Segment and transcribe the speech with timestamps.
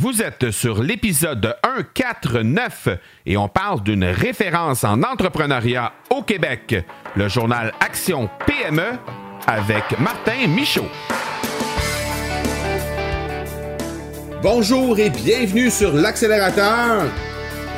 [0.00, 2.88] Vous êtes sur l'épisode 149
[3.26, 6.84] et on parle d'une référence en entrepreneuriat au Québec,
[7.16, 8.92] le journal Action PME
[9.48, 10.86] avec Martin Michaud.
[14.40, 17.06] Bonjour et bienvenue sur l'accélérateur.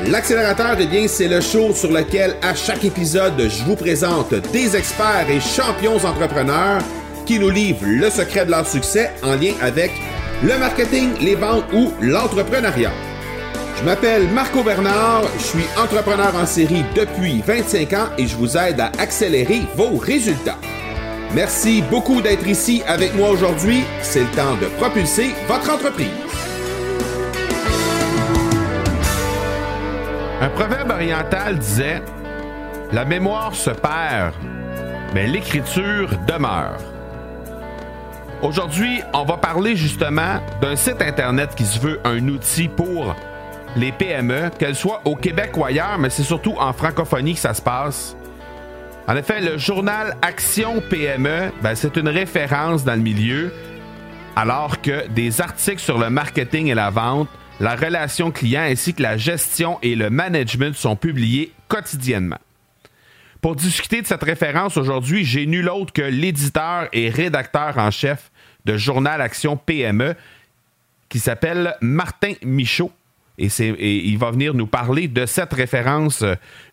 [0.09, 4.77] L'accélérateur, eh bien, c'est le show sur lequel à chaque épisode, je vous présente des
[4.77, 6.82] experts et champions entrepreneurs
[7.25, 9.93] qui nous livrent le secret de leur succès en lien avec
[10.43, 12.93] le marketing, les ventes ou l'entrepreneuriat.
[13.79, 18.57] Je m'appelle Marco Bernard, je suis entrepreneur en série depuis 25 ans et je vous
[18.57, 20.58] aide à accélérer vos résultats.
[21.34, 23.84] Merci beaucoup d'être ici avec moi aujourd'hui.
[24.03, 26.08] C'est le temps de propulser votre entreprise.
[30.40, 32.03] Un proverbe oriental disait
[32.92, 34.34] La mémoire se perd,
[35.14, 36.81] mais l'écriture demeure.
[38.42, 43.14] Aujourd'hui, on va parler justement d'un site Internet qui se veut un outil pour
[43.77, 47.53] les PME, qu'elles soient au Québec ou ailleurs, mais c'est surtout en francophonie que ça
[47.53, 48.17] se passe.
[49.06, 53.53] En effet, le journal Action PME, ben, c'est une référence dans le milieu,
[54.37, 57.28] alors que des articles sur le marketing et la vente,
[57.61, 62.39] la relation client ainsi que la gestion et le management sont publiés quotidiennement.
[63.41, 68.31] Pour discuter de cette référence aujourd'hui, j'ai nul autre que l'éditeur et rédacteur en chef
[68.67, 70.15] de Journal Action PME
[71.09, 72.93] qui s'appelle Martin Michaud.
[73.39, 73.49] Et,
[74.07, 76.23] il va venir nous parler de cette référence,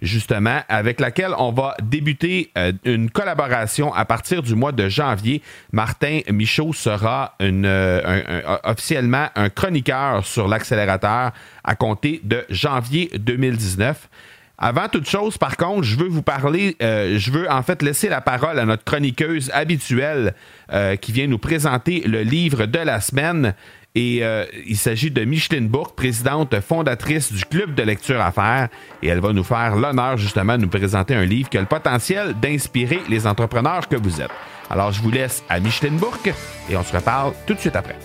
[0.02, 5.42] justement, avec laquelle on va débuter euh, une collaboration à partir du mois de janvier.
[5.72, 11.32] Martin Michaud sera euh, officiellement un chroniqueur sur l'accélérateur
[11.64, 14.10] à compter de janvier 2019.
[14.60, 18.10] Avant toute chose, par contre, je veux vous parler, euh, je veux en fait laisser
[18.10, 20.34] la parole à notre chroniqueuse habituelle
[20.74, 23.54] euh, qui vient nous présenter le livre de la semaine.
[23.94, 28.70] Et euh, il s'agit de Micheline Bourque, présidente fondatrice du Club de lecture à faire.
[29.04, 31.68] Et elle va nous faire l'honneur justement de nous présenter un livre qui a le
[31.68, 34.32] potentiel d'inspirer les entrepreneurs que vous êtes.
[34.72, 36.34] Alors je vous laisse à Micheline Bourque
[36.68, 37.98] et on se reparle tout de suite après.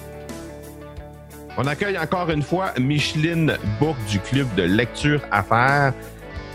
[1.56, 5.92] On accueille encore une fois Micheline Bourque du Club de lecture à faire.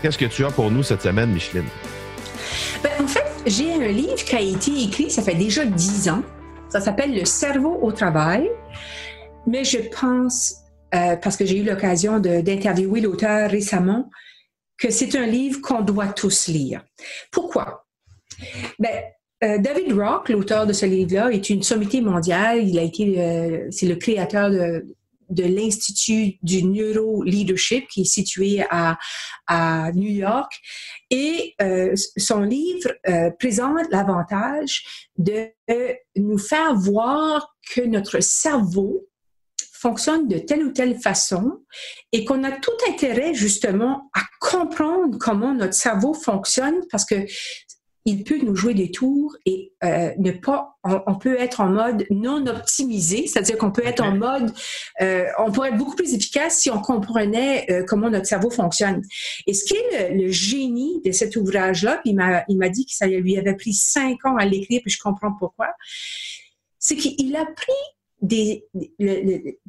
[0.00, 1.64] Qu'est-ce que tu as pour nous cette semaine, Micheline?
[2.84, 6.22] Ben, en fait, j'ai un livre qui a été écrit, ça fait déjà dix ans.
[6.68, 8.48] Ça s'appelle Le cerveau au travail.
[9.46, 10.54] Mais je pense,
[10.94, 14.08] euh, parce que j'ai eu l'occasion d'interviewer l'auteur récemment,
[14.78, 16.84] que c'est un livre qu'on doit tous lire.
[17.32, 17.84] Pourquoi?
[18.78, 19.02] Ben,
[19.42, 22.68] euh, David Rock, l'auteur de ce livre-là, est une sommité mondiale.
[22.68, 24.84] Il a été, euh, c'est le créateur de,
[25.28, 28.98] de l'Institut du Neuro-Leadership qui est situé à,
[29.94, 30.52] New York.
[31.10, 35.48] Et euh, son livre euh, présente l'avantage de
[36.16, 39.08] nous faire voir que notre cerveau
[39.78, 41.60] fonctionne de telle ou telle façon
[42.12, 47.14] et qu'on a tout intérêt justement à comprendre comment notre cerveau fonctionne parce que
[48.08, 52.06] il peut nous jouer des tours et euh, ne pas, on, peut être en mode
[52.10, 54.50] non optimisé, c'est-à-dire qu'on peut être en mode,
[55.02, 59.02] euh, on pourrait être beaucoup plus efficace si on comprenait euh, comment notre cerveau fonctionne.
[59.46, 62.92] Et ce qui est le, génie de cet ouvrage-là, il m'a, il m'a dit que
[62.94, 65.68] ça lui avait pris cinq ans à l'écrire, puis je comprends pourquoi,
[66.78, 67.72] c'est qu'il a pris
[68.22, 68.64] des,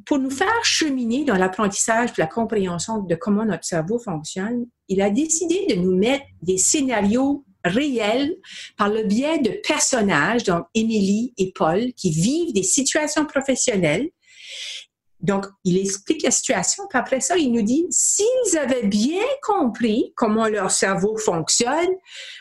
[0.06, 5.10] pour nous faire cheminer dans l'apprentissage, la compréhension de comment notre cerveau fonctionne, il a
[5.10, 8.36] décidé de nous mettre des scénarios réel
[8.76, 14.10] par le biais de personnages, donc Émilie et Paul, qui vivent des situations professionnelles.
[15.20, 20.14] Donc, il explique la situation, puis après ça, il nous dit, s'ils avaient bien compris
[20.16, 21.90] comment leur cerveau fonctionne,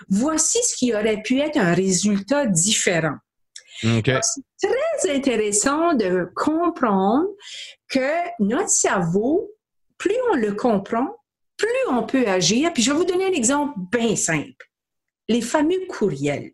[0.08, 3.18] voici ce qui aurait pu être un résultat différent.
[3.82, 7.28] C'est très intéressant de comprendre
[7.90, 9.50] que notre cerveau,
[9.98, 11.08] plus on le comprend,
[11.58, 12.74] plus on peut agir.
[12.74, 14.69] Puis je vais vous donner un exemple bien simple
[15.30, 16.52] les fameux courriels.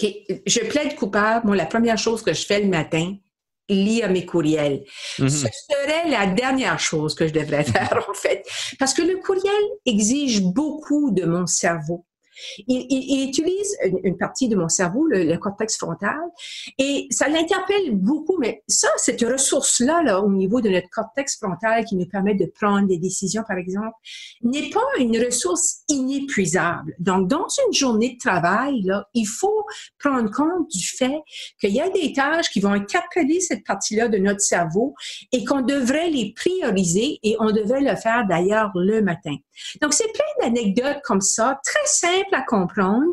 [0.00, 1.46] Je plaide coupable.
[1.46, 3.14] Moi, la première chose que je fais le matin,
[3.68, 4.84] lire mes courriels.
[5.18, 5.28] Mhm.
[5.28, 8.44] Ce serait la dernière chose que je devrais faire, en fait.
[8.78, 12.04] Parce que le courriel exige beaucoup de mon cerveau.
[12.66, 16.18] Il, utilise une, partie de mon cerveau, le, cortex frontal,
[16.78, 18.36] et ça l'interpelle beaucoup.
[18.38, 22.46] Mais ça, cette ressource-là, là, au niveau de notre cortex frontal qui nous permet de
[22.46, 23.94] prendre des décisions, par exemple,
[24.42, 26.94] n'est pas une ressource inépuisable.
[26.98, 29.64] Donc, dans une journée de travail, il faut
[29.98, 31.20] prendre compte du fait
[31.60, 34.94] qu'il y a des tâches qui vont interpeller cette partie-là de notre cerveau
[35.32, 39.36] et qu'on devrait les prioriser et on devrait le faire d'ailleurs le matin.
[39.80, 43.06] Donc, c'est plein d'anecdotes comme ça, très simples peut-être la comprendre.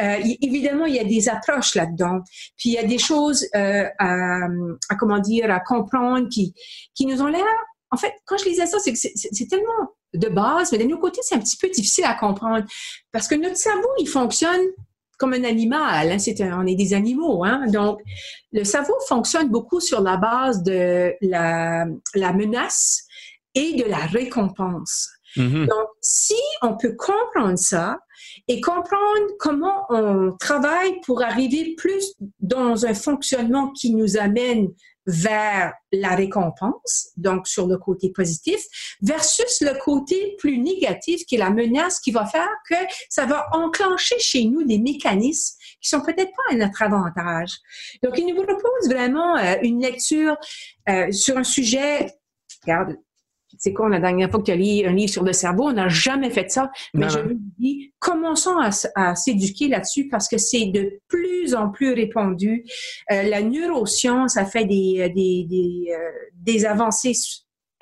[0.00, 2.20] Euh, évidemment, il y a des approches là-dedans.
[2.56, 4.46] Puis il y a des choses euh, à,
[4.88, 6.54] à, comment dire, à comprendre qui,
[6.94, 7.44] qui nous ont l'air.
[7.90, 11.20] En fait, quand je lisais ça, c'est c'est tellement de base, mais d'un autre côté,
[11.22, 12.64] c'est un petit peu difficile à comprendre
[13.12, 14.60] parce que notre cerveau, il fonctionne
[15.18, 16.10] comme un animal.
[16.10, 17.44] Hein, c'est on est des animaux.
[17.44, 17.66] Hein?
[17.68, 18.00] Donc,
[18.52, 23.06] le cerveau fonctionne beaucoup sur la base de la, la menace
[23.54, 25.08] et de la récompense.
[25.36, 25.66] Mm-hmm.
[25.66, 27.98] Donc, si on peut comprendre ça
[28.50, 34.70] et comprendre comment on travaille pour arriver plus dans un fonctionnement qui nous amène
[35.06, 38.60] vers la récompense, donc sur le côté positif,
[39.02, 42.74] versus le côté plus négatif qui est la menace qui va faire que
[43.08, 47.52] ça va enclencher chez nous des mécanismes qui sont peut-être pas à notre avantage.
[48.02, 50.36] Donc, il nous propose vraiment euh, une lecture
[50.88, 52.12] euh, sur un sujet,
[52.64, 52.96] regarde,
[53.60, 55.68] c'est quoi la dernière fois que tu as lu un livre sur le cerveau?
[55.68, 56.70] On n'a jamais fait ça.
[56.94, 58.56] Mais je vous dis, commençons
[58.96, 62.64] à, s'éduquer là-dessus parce que c'est de plus en plus répandu.
[63.12, 67.12] Euh, la neuroscience a fait des, des, des, euh, des avancées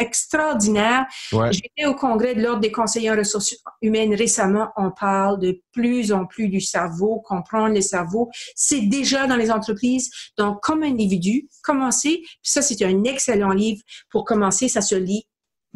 [0.00, 1.06] extraordinaires.
[1.50, 4.70] J'étais au congrès de l'Ordre des conseillers en ressources humaines récemment.
[4.76, 8.30] On parle de plus en plus du cerveau, comprendre le cerveau.
[8.54, 10.10] C'est déjà dans les entreprises.
[10.36, 12.22] Donc, comme individu, commencer.
[12.42, 14.68] ça, c'est un excellent livre pour commencer.
[14.68, 15.24] Ça se lit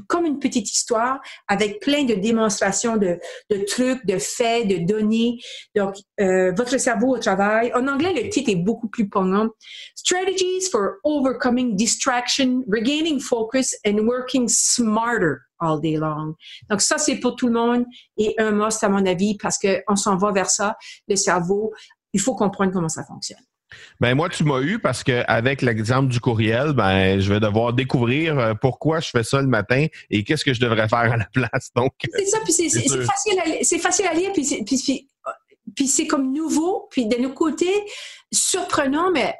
[0.08, 3.18] comme une petite histoire avec plein de démonstrations de,
[3.50, 5.38] de trucs, de faits, de données.
[5.74, 7.72] Donc, euh, votre cerveau au travail.
[7.74, 9.48] En anglais, le titre est beaucoup plus poignant.
[9.94, 16.34] Strategies for overcoming distraction, regaining focus and working smarter all day long.
[16.68, 17.84] Donc, ça, c'est pour tout le monde
[18.16, 20.76] et un must, à mon avis, parce qu'on s'en va vers ça.
[21.08, 21.72] Le cerveau,
[22.12, 23.38] il faut comprendre comment ça fonctionne.
[24.00, 28.38] Ben moi, tu m'as eu parce qu'avec l'exemple du courriel, ben je vais devoir découvrir
[28.38, 31.26] euh, pourquoi je fais ça le matin et qu'est-ce que je devrais faire à la
[31.32, 31.70] place.
[31.76, 35.08] Donc c'est ça, puis c'est facile, à, facile à lire, puis, puis,
[35.74, 37.68] puis c'est comme nouveau, puis d'un autre côté
[38.32, 39.34] surprenant, mais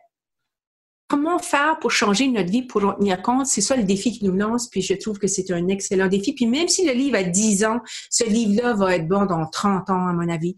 [1.13, 3.45] comment faire pour changer notre vie, pour en tenir compte?
[3.45, 6.33] C'est ça le défi qui nous lance, puis je trouve que c'est un excellent défi.
[6.33, 9.91] Puis même si le livre a 10 ans, ce livre-là va être bon dans 30
[9.91, 10.57] ans, à mon avis,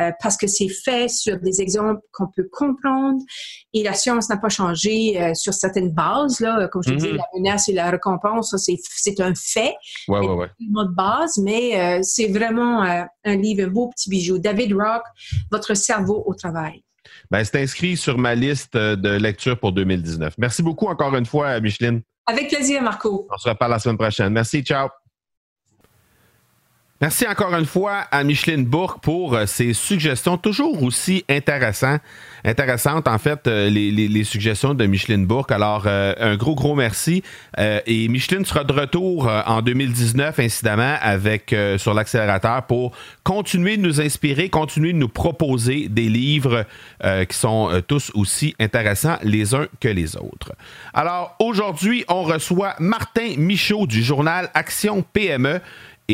[0.00, 3.22] euh, parce que c'est fait sur des exemples qu'on peut comprendre
[3.72, 7.12] et la science n'a pas changé euh, sur certaines bases, là, comme je mm dis,
[7.12, 9.76] la menace et la récompense, c'est un fait.
[10.08, 10.48] Ouais, ouais, ouais.
[10.58, 14.38] de base, mais euh, c'est vraiment un livre, un beau petit bijou.
[14.38, 15.04] David Rock,
[15.52, 16.82] Votre cerveau au travail.
[17.30, 20.34] Ben, c'est inscrit sur ma liste euh, de lecture pour 2019.
[20.38, 22.02] Merci beaucoup encore une fois, Micheline.
[22.26, 23.26] Avec plaisir, Marco.
[23.30, 24.32] On se reparle la semaine prochaine.
[24.32, 24.88] Merci, ciao.
[27.02, 32.00] Merci encore une fois à Micheline Bourque pour euh, ses suggestions toujours aussi intéressantes.
[32.44, 35.50] Intéressantes, en fait, euh, les, suggestions de Micheline Bourque.
[35.50, 37.24] Alors, euh, un gros, gros merci.
[37.58, 42.92] et Micheline sera de retour en 2019, incidemment, avec sur l'accélérateur pour
[43.24, 46.64] continuer de nous inspirer, continuer de nous proposer des livres
[47.28, 50.52] qui sont tous aussi intéressants les uns que les autres.
[50.94, 55.60] Alors, aujourd'hui, on reçoit Martin Michaud du journal Action PME.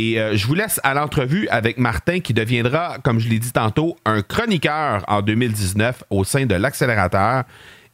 [0.00, 3.50] Et euh, je vous laisse à l'entrevue avec Martin qui deviendra, comme je l'ai dit
[3.50, 7.42] tantôt, un chroniqueur en 2019 au sein de l'accélérateur.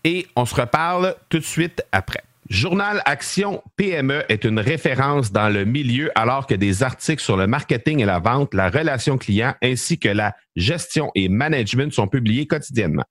[0.04, 2.22] Et on se reparle tout de suite après.
[2.50, 7.46] Journal Action PME est une référence dans le milieu alors que des articles sur le
[7.46, 12.46] marketing et la vente, la relation client ainsi que la gestion et management sont publiés
[12.46, 13.04] quotidiennement.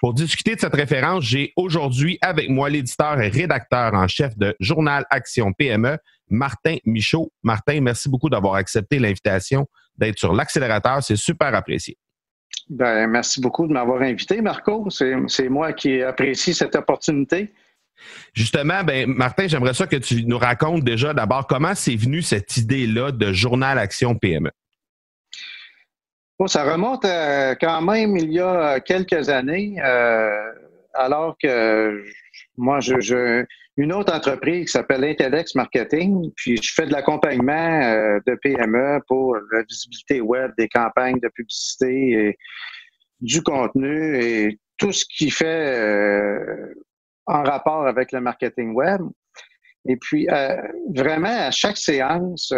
[0.00, 4.54] Pour discuter de cette référence, j'ai aujourd'hui avec moi l'éditeur et rédacteur en chef de
[4.60, 5.96] Journal Action PME,
[6.28, 7.30] Martin Michaud.
[7.42, 11.02] Martin, merci beaucoup d'avoir accepté l'invitation d'être sur l'accélérateur.
[11.02, 11.96] C'est super apprécié.
[12.68, 14.88] Ben, merci beaucoup de m'avoir invité, Marco.
[14.90, 17.52] C'est moi qui apprécie cette opportunité.
[18.34, 22.56] Justement, ben, Martin, j'aimerais ça que tu nous racontes déjà d'abord comment c'est venu cette
[22.56, 24.50] idée-là de journal Action PME.
[26.38, 27.04] Bon, ça remonte
[27.60, 30.52] quand même il y a quelques années, euh,
[30.92, 32.04] alors que
[32.58, 33.44] moi, je,
[33.76, 39.00] une autre entreprise qui s'appelle Intellex Marketing, puis je fais de l'accompagnement euh, de PME
[39.06, 42.38] pour la visibilité web, des campagnes de publicité, et
[43.20, 46.74] du contenu et tout ce qui fait euh,
[47.26, 49.02] en rapport avec le marketing web.
[49.88, 50.56] Et puis, euh,
[50.94, 52.52] vraiment, à chaque séance,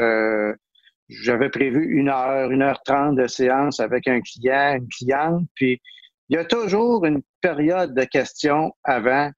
[1.09, 5.81] j'avais prévu une heure, une heure trente de séance avec un client, une cliente, puis
[6.29, 9.31] il y a toujours une période de questions avant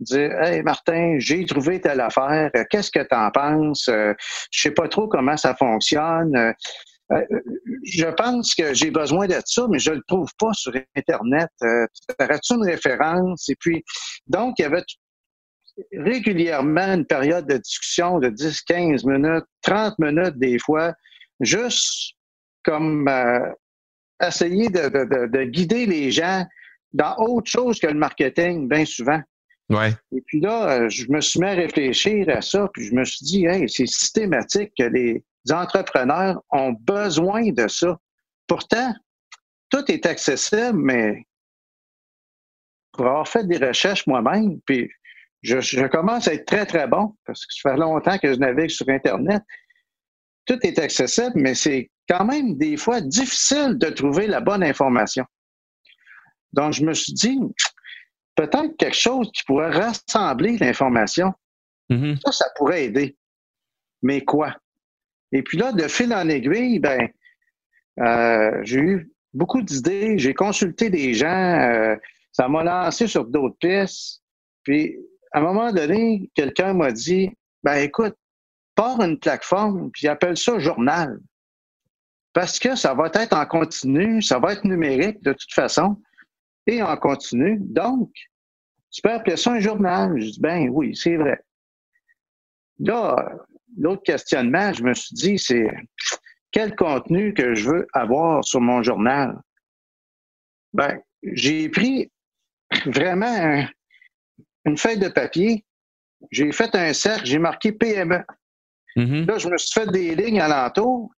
[0.00, 3.88] dire Hey Martin, j'ai trouvé telle affaire, qu'est-ce que tu en penses?
[3.88, 4.14] Euh,
[4.50, 6.36] je sais pas trop comment ça fonctionne.
[6.36, 6.52] Euh,
[7.12, 7.22] euh,
[7.84, 11.50] je pense que j'ai besoin de ça, mais je le trouve pas sur Internet.
[12.20, 13.48] Aurais-tu une référence?
[13.48, 13.84] Et puis,
[14.26, 14.82] donc, il y avait
[15.92, 20.94] régulièrement une période de discussion de 10, 15 minutes, 30 minutes des fois,
[21.40, 22.14] juste
[22.64, 23.08] comme
[24.20, 26.44] essayer de, guider les gens
[26.92, 29.20] dans autre chose que le marketing, bien souvent.
[29.68, 29.92] Ouais.
[30.12, 33.04] Et puis là, euh, je me suis mis à réfléchir à ça, puis je me
[33.04, 37.98] suis dit, hey, c'est systématique que les entrepreneurs ont besoin de ça.
[38.46, 38.94] Pourtant,
[39.70, 41.26] tout est accessible, mais
[42.92, 44.88] pour avoir fait des recherches moi-même, puis
[45.42, 48.70] je, commence à être très, très bon, parce que ça fait longtemps que je navigue
[48.70, 49.42] sur Internet.
[50.46, 55.24] Tout est accessible, mais c'est quand même des fois difficile de trouver la bonne information.
[56.52, 57.38] Donc, je me suis dit,
[58.36, 61.32] peut-être quelque chose qui pourrait rassembler l'information.
[61.90, 62.20] Mm-hmm.
[62.24, 63.16] Ça, ça pourrait aider.
[64.02, 64.54] Mais quoi?
[65.32, 67.08] Et puis là, de fil en aiguille, ben,
[68.00, 71.26] euh, j'ai eu beaucoup d'idées, j'ai consulté des gens,
[71.60, 71.96] euh,
[72.32, 74.22] ça m'a lancé sur d'autres pistes.
[74.62, 74.96] Puis,
[75.32, 77.30] à un moment donné, quelqu'un m'a dit,
[77.62, 78.14] ben écoute,
[78.74, 81.18] pars une plateforme, puis appelle ça journal.
[82.32, 86.00] Parce que ça va être en continu, ça va être numérique de toute façon,
[86.66, 87.58] et en continu.
[87.60, 88.10] Donc,
[88.90, 90.20] tu peux appeler ça un journal.
[90.20, 91.40] Je dis, ben oui, c'est vrai.
[92.78, 93.16] Là,
[93.78, 95.68] l'autre questionnement, je me suis dit, c'est
[96.50, 99.40] quel contenu que je veux avoir sur mon journal?
[100.72, 102.10] Ben, j'ai pris
[102.86, 103.66] vraiment
[104.64, 105.64] une feuille de papier,
[106.30, 108.24] j'ai fait un cercle, j'ai marqué PME.
[108.96, 109.26] Mm-hmm.
[109.26, 111.10] Là, je me suis fait des lignes alentour.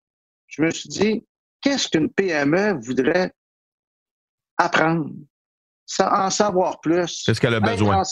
[0.48, 1.26] Je me suis dit,
[1.60, 3.32] qu'est-ce qu'une PME voudrait
[4.56, 5.10] apprendre?
[6.00, 7.22] En savoir plus.
[7.24, 8.02] Qu'est-ce qu'elle a besoin?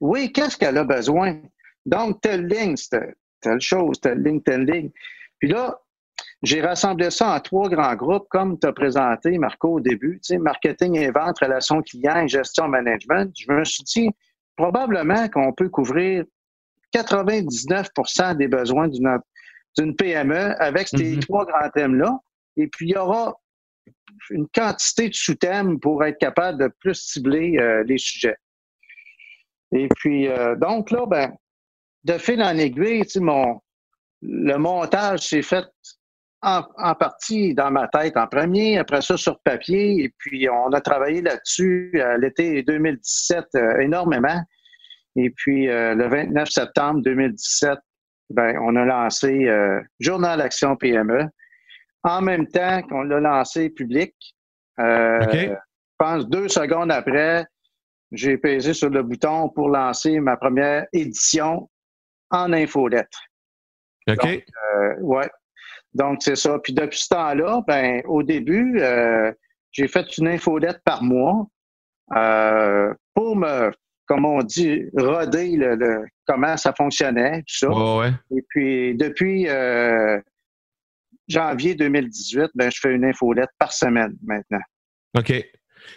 [0.00, 1.40] Oui, qu'est-ce qu'elle a besoin?
[1.84, 2.74] Donc, telle ligne,
[3.40, 4.90] telle chose, telle ligne, telle ligne.
[5.38, 5.78] Puis là,
[6.42, 10.34] j'ai rassemblé ça en trois grands groupes, comme tu as présenté, Marco, au début, tu
[10.34, 13.30] sais, marketing et vente, relations clients et gestion management.
[13.38, 14.10] Je me suis dit,
[14.56, 16.24] probablement qu'on peut couvrir
[16.94, 21.20] 99% des besoins d'une PME avec ces mm-hmm.
[21.20, 22.18] trois grands thèmes-là.
[22.56, 23.38] Et puis, il y aura
[24.30, 28.36] une quantité de sous-thèmes pour être capable de plus cibler euh, les sujets.
[29.72, 31.32] Et puis, euh, donc là, ben,
[32.04, 33.60] de fil en aiguille, mon,
[34.22, 35.64] le montage s'est fait
[36.42, 40.80] en, partie dans ma tête en premier, après ça sur papier, et puis on a
[40.80, 44.40] travaillé là-dessus à l'été 2017 euh, énormément.
[45.16, 47.78] Et puis euh, le 29 septembre 2017,
[48.30, 51.24] ben, on a lancé euh, Journal Action PME.
[52.02, 54.14] En même temps qu'on l'a lancé public,
[54.78, 55.54] je
[55.98, 57.44] pense deux secondes après,
[58.12, 61.68] j'ai pesé sur le bouton pour lancer ma première édition
[62.30, 63.20] en infolettre.
[64.08, 64.44] OK.
[65.00, 65.28] ouais.
[65.94, 66.58] Donc, c'est ça.
[66.62, 69.32] Puis depuis ce temps-là, ben, au début, euh,
[69.72, 71.46] j'ai fait une infolette par mois
[72.16, 73.70] euh, pour me,
[74.06, 78.08] comme on dit, roder le, comment ça fonctionnait, tout ça.
[78.36, 80.20] Et puis, depuis euh,
[81.30, 84.60] janvier 2018, ben, je fais une infolette par semaine maintenant.
[85.16, 85.32] OK.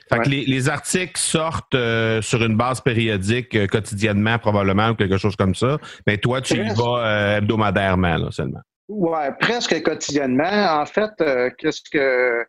[0.09, 1.75] Fait que les, articles sortent
[2.21, 5.77] sur une base périodique, quotidiennement probablement, ou quelque chose comme ça.
[6.07, 8.61] Mais toi, tu y vas hebdomadairement là, seulement.
[8.87, 10.81] Oui, presque quotidiennement.
[10.81, 12.45] En fait, euh, qu'est-ce que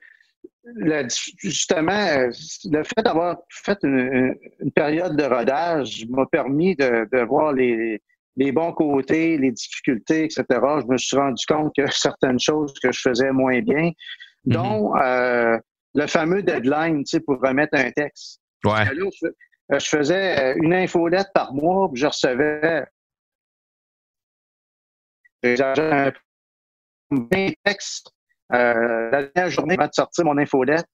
[1.43, 2.29] justement,
[2.65, 4.35] le fait d'avoir fait une,
[4.75, 8.03] période de rodage m'a permis de, voir les,
[8.53, 10.45] bons côtés, les difficultés, etc.
[10.51, 14.53] Je me suis rendu compte que certaines choses que je faisais moins bien, mm-hmm.
[14.53, 15.59] dont euh,
[15.95, 18.41] le fameux deadline, tu sais, pour remettre un texte.
[18.65, 18.85] Ouais.
[19.71, 22.85] je, faisais une infolette par mois, puis je recevais
[27.11, 28.11] 20 textes
[28.53, 30.89] euh, la dernière journée avant de sortir mon infolette.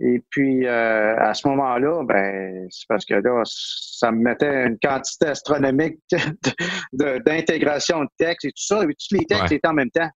[0.00, 4.78] Et puis, euh, à ce moment-là, ben, c'est parce que là, ça me mettait une
[4.78, 5.98] quantité astronomique
[6.92, 8.82] d'intégration de, textes et tout ça.
[8.82, 10.08] Et tous les textes étaient en même temps.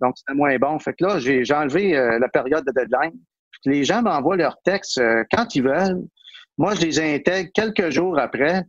[0.00, 0.78] Donc, c'était moins bon.
[0.78, 3.18] Fait que là, j'ai enlevé euh, la période de deadline.
[3.66, 5.00] Les gens m'envoient leurs textes
[5.32, 6.02] quand ils veulent.
[6.56, 8.62] Moi, je les intègre quelques jours après,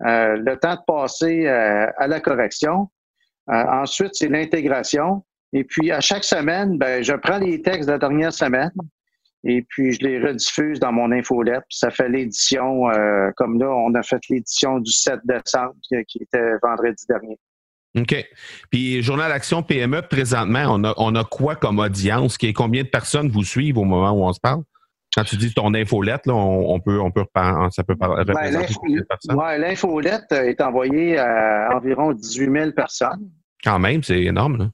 [0.00, 2.88] le temps de passer à la correction.
[3.46, 5.24] ensuite, c'est l'intégration.
[5.52, 8.70] Et puis, à chaque semaine, ben, je prends les textes de la dernière semaine
[9.44, 11.64] et puis je les rediffuse dans mon infolette.
[11.70, 16.52] Ça fait l'édition, euh, comme là, on a fait l'édition du 7 décembre, qui était
[16.62, 17.38] vendredi dernier.
[17.96, 18.14] OK.
[18.70, 22.36] Puis, Journal Action PME, présentement, on a, on a quoi comme audience?
[22.36, 24.62] Qui est combien de personnes vous suivent au moment où on se parle?
[25.16, 27.24] Quand tu dis ton infolette, là, on, peut, on peut,
[27.70, 28.24] ça peut parler.
[29.30, 33.30] Ouais, l'infolette est envoyée à environ 18 000 personnes.
[33.64, 34.58] Quand même, c'est énorme.
[34.58, 34.68] Là.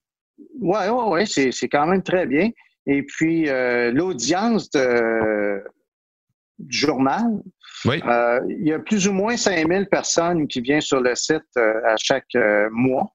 [0.60, 2.50] Oui, ouais, ouais, c'est quand même très bien.
[2.86, 5.62] Et puis, euh, l'audience du
[6.68, 7.42] journal,
[7.86, 11.80] euh, il y a plus ou moins 5000 personnes qui viennent sur le site euh,
[11.84, 12.36] à chaque
[12.70, 13.12] mois.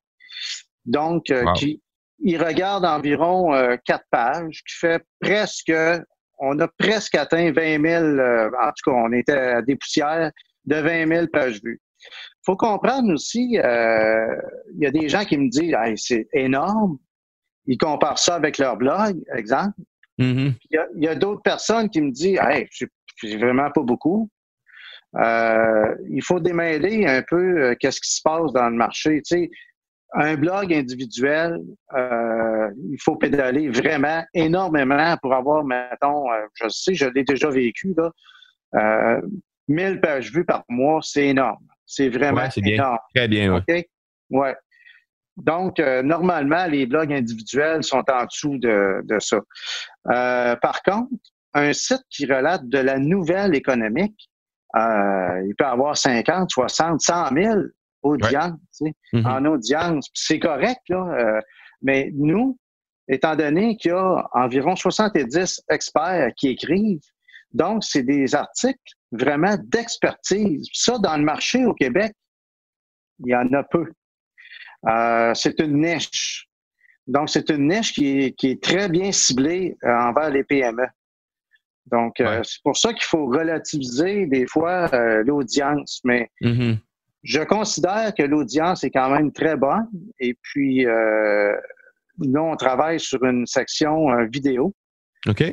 [0.85, 1.81] Donc, qui
[2.21, 3.53] ils regardent environ
[3.85, 5.71] quatre pages, qui fait presque
[6.39, 10.31] on a presque atteint 20 000, euh, en tout cas, on était à des poussières
[10.65, 11.81] de 20 000 pages vues.
[12.45, 14.35] faut comprendre aussi, euh,
[14.73, 16.97] il y a des gens qui me disent, c'est énorme.
[17.69, 19.79] Ils comparent ça avec leur blog, exemple.
[20.19, 20.53] Mm-hmm.
[20.71, 24.29] Il y a, d'autres personnes qui me disent, hey, c'est vraiment pas beaucoup.
[25.15, 29.21] Euh, il faut démêler un peu qu'est-ce qui se passe dans le marché.
[29.21, 29.51] Tu sais,
[30.13, 31.59] un blog individuel,
[31.95, 37.49] euh, il faut pédaler vraiment énormément pour avoir, mettons, euh, je sais, je l'ai déjà
[37.49, 38.11] vécu, là,
[38.75, 39.21] euh,
[39.67, 41.65] 1000 pages vues par mois, c'est énorme.
[41.85, 42.97] C'est vraiment énorme.
[43.15, 43.85] Très bien, oui.
[44.29, 44.55] Ouais.
[45.43, 49.39] Donc, euh, normalement, les blogs individuels sont en dessous de, de ça.
[50.05, 51.09] par contre,
[51.53, 54.29] un site qui relate de la nouvelle économique,
[54.75, 57.59] il peut avoir 50, 60, 100 000
[58.01, 59.27] audience, mm-hmm.
[59.27, 60.09] en audience.
[60.13, 61.41] C'est correct, là, euh,
[61.81, 62.57] mais nous,
[63.07, 66.99] étant donné qu'il y a environ 70 experts qui écrivent,
[67.51, 68.79] donc c'est des articles
[69.11, 70.67] vraiment d'expertise.
[70.73, 72.13] Ça, dans le marché au Québec,
[73.19, 73.91] il y en a peu.
[74.87, 76.47] Euh, c'est une niche.
[77.07, 80.85] Donc, c'est une niche qui est, qui est, très bien ciblée euh, envers les PME.
[81.87, 84.91] Donc, c'est pour ça qu'il faut relativiser des fois
[85.23, 86.01] l'audience.
[86.03, 86.77] Mais mm-hmm.
[87.23, 89.87] Je considère que l'audience est quand même très bonne.
[90.19, 91.53] Et puis, euh,
[92.17, 94.73] nous, on travaille sur une section euh, vidéo.
[95.27, 95.43] OK.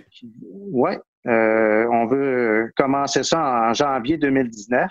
[0.42, 0.92] Oui.
[1.26, 4.88] Euh, on veut commencer ça en janvier 2019.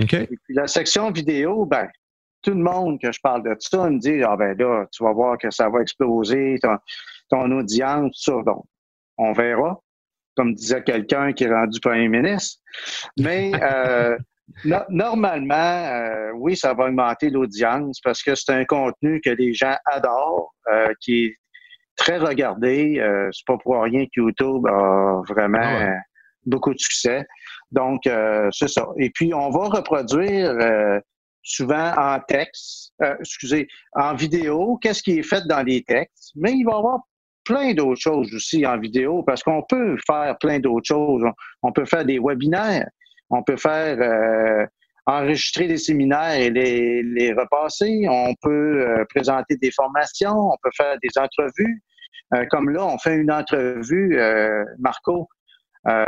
[0.00, 0.12] OK.
[0.12, 1.88] Et puis, la section vidéo, ben,
[2.42, 5.12] tout le monde que je parle de ça me dit Ah ben là, tu vas
[5.12, 6.58] voir que ça va exploser,
[7.30, 8.42] ton, audience, tout ça.
[8.44, 8.64] Donc,
[9.18, 9.80] on verra,
[10.36, 12.60] comme disait quelqu'un qui est rendu premier ministre.
[13.18, 14.16] Mais euh,
[14.64, 19.76] normalement, euh, oui, ça va augmenter l'audience parce que c'est un contenu que les gens
[19.86, 21.36] adorent, euh, qui est
[21.96, 22.98] très regardé.
[22.98, 25.94] Euh, c'est pas pour rien que YouTube a vraiment ah
[26.46, 27.26] beaucoup de succès.
[27.70, 28.00] Donc,
[28.50, 28.88] c'est ça.
[28.96, 30.54] Et puis, on va reproduire
[31.42, 36.64] souvent en texte, excusez, en vidéo, qu'est-ce qui est fait dans les textes, mais il
[36.64, 37.00] va y avoir
[37.44, 41.24] plein d'autres choses aussi en vidéo parce qu'on peut faire plein d'autres choses.
[41.62, 42.88] On peut faire des webinaires.
[43.30, 44.66] On peut faire euh,
[45.06, 48.06] enregistrer des séminaires et les, repasser.
[48.08, 50.50] On peut euh, présenter des formations.
[50.52, 51.82] On peut faire des entrevues.
[52.34, 54.20] Euh, comme là, on fait une entrevue,
[54.78, 55.28] Marco,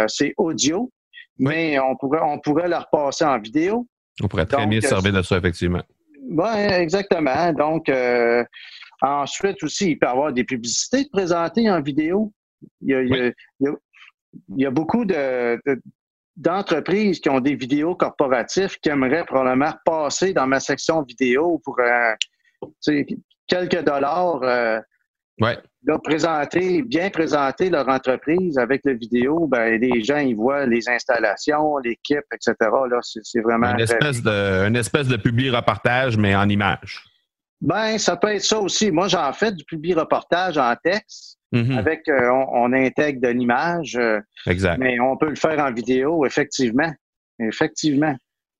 [0.06, 0.92] c'est audio,
[1.38, 3.86] mais on pourrait, on pourrait la repasser en vidéo.
[4.20, 5.82] On pourrait très bien servir de ça, effectivement.
[6.28, 7.52] Oui, exactement.
[7.52, 7.90] Donc,
[9.00, 12.32] ensuite aussi, il peut y avoir des publicités présentées en vidéo.
[12.80, 13.32] Il
[14.56, 15.60] y a, beaucoup de,
[16.36, 21.78] d'entreprises qui ont des vidéos corporatifs qui aimeraient probablement passer dans ma section vidéo pour
[21.80, 22.14] euh,
[23.46, 24.42] quelques dollars.
[24.42, 24.80] Euh,
[25.40, 25.58] ouais.
[26.04, 31.78] présenter, bien présenter leur entreprise avec la vidéo, ben, les gens ils voient les installations,
[31.78, 32.54] l'équipe, etc.
[32.60, 33.72] Là, c'est, vraiment.
[33.72, 37.04] Une espèce, de, une espèce de publi-reportage, mais en image.
[37.60, 38.90] Ben, ça peut être ça aussi.
[38.90, 41.38] Moi, j'en fais du publi-reportage en texte.
[41.52, 41.78] Mm-hmm.
[41.78, 43.96] Avec, euh, on, intègre de l'image.
[43.96, 44.78] Euh, exact.
[44.78, 46.90] Mais on peut le faire en vidéo, effectivement.
[47.38, 48.16] Effectivement.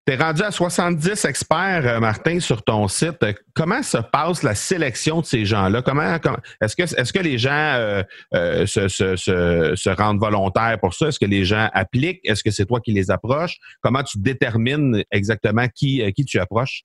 [0.07, 3.25] Tu es rendu à 70 experts, euh, Martin, sur ton site.
[3.55, 5.81] Comment se passe la sélection de ces gens-là?
[5.83, 6.19] Comment,
[6.61, 11.09] est-ce que est-ce que les gens se, se, se, rendent volontaires pour ça?
[11.09, 12.21] Est-ce que les gens appliquent?
[12.25, 13.59] Est-ce que c'est toi qui les approches?
[13.81, 16.85] Comment tu détermines exactement qui, qui tu approches?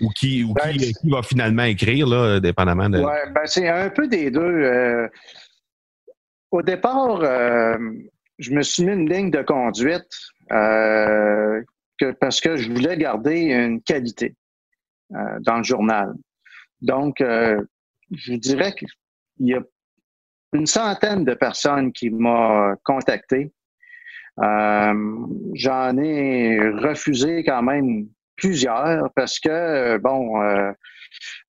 [0.00, 2.98] Ou qui, ou ben, qui, va finalement écrire, là, dépendamment de.
[2.98, 4.40] Oui, ben c'est un peu des deux.
[4.40, 5.08] Euh,
[6.50, 7.76] au départ, euh,
[8.38, 10.08] je me suis mis une ligne de conduite
[10.52, 11.62] euh,
[12.12, 14.34] parce que je voulais garder une qualité
[15.10, 16.14] dans le journal.
[16.80, 18.88] Donc, je vous dirais qu'il
[19.40, 19.60] y a
[20.52, 23.52] une centaine de personnes qui m'ont contacté.
[24.38, 30.72] J'en ai refusé quand même plusieurs parce que, bon, euh,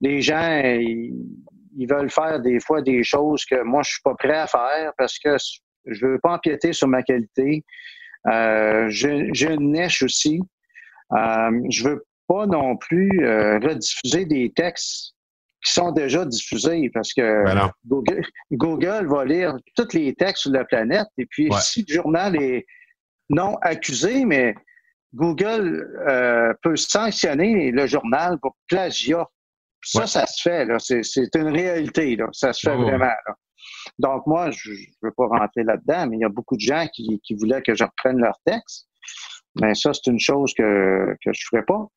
[0.01, 4.37] les gens, ils, veulent faire des fois des choses que moi, je suis pas prêt
[4.37, 5.35] à faire parce que
[5.85, 7.63] je veux pas empiéter sur ma qualité.
[8.27, 10.41] Euh, j'ai une niche aussi.
[11.13, 15.13] Euh, je veux pas non plus euh, rediffuser des textes
[15.63, 17.71] qui sont déjà diffusés parce que ben
[18.51, 22.65] Google, va lire tous les textes sur la planète et puis si le journal est
[23.29, 24.55] non accusé, mais
[25.13, 29.27] Google euh, peut sanctionner le journal pour plagiat.
[29.85, 30.67] Ça, ça se fait.
[30.79, 32.15] C'est une réalité.
[32.15, 32.27] Là.
[32.31, 32.81] Ça se fait oh.
[32.81, 33.11] vraiment.
[33.99, 36.87] Donc, moi, je ne veux pas rentrer là-dedans, mais il y a beaucoup de gens
[36.93, 38.87] qui, voulaient que je reprenne leur texte.
[39.61, 41.87] Mais ça, c'est une chose que, que je ne ferai pas.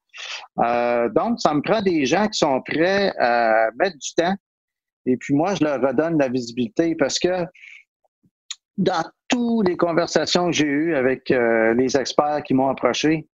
[0.59, 4.35] Euh, donc, ça me prend des gens qui sont prêts à mettre du temps.
[5.07, 7.47] Et puis moi, je leur redonne la visibilité parce que
[8.77, 13.27] dans toutes les conversations que j'ai eues avec euh, les experts qui m'ont approché,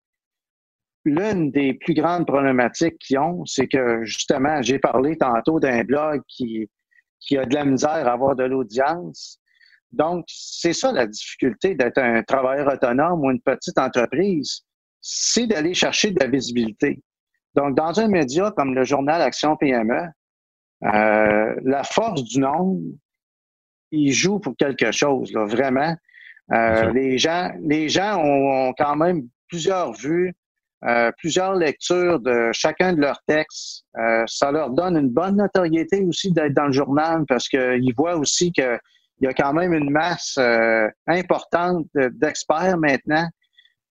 [1.06, 6.22] l'une des plus grandes problématiques qu'ils ont, c'est que justement, j'ai parlé tantôt d'un blog
[6.28, 6.70] qui,
[7.22, 9.40] qui a de la misère à avoir de l'audience.
[9.92, 14.62] Donc, c'est ça la difficulté d'être un travailleur autonome ou une petite entreprise,
[15.02, 17.02] c'est d'aller chercher de la visibilité.
[17.56, 20.08] Donc, dans un média comme le journal Action PME,
[20.84, 22.82] euh, la force du nombre,
[23.92, 25.96] il joue pour quelque chose, là, vraiment.
[26.54, 30.34] Euh, les gens, les gens ont, quand même plusieurs vues,
[30.86, 33.86] euh, plusieurs lectures de chacun de leurs textes.
[33.98, 38.18] Euh, ça leur donne une bonne notoriété aussi d'être dans le journal parce qu'ils voient
[38.18, 38.80] aussi qu'il
[39.22, 40.40] y a quand même une masse
[41.08, 43.28] importante d'experts maintenant.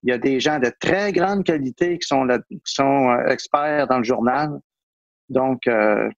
[0.03, 3.87] Il y a des gens de très grande qualité qui sont, là, qui sont experts
[3.87, 4.49] dans le journal.
[5.29, 5.61] Donc,